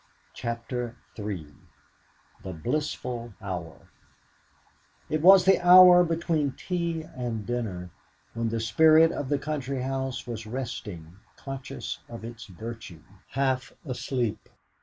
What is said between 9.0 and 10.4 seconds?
of the country house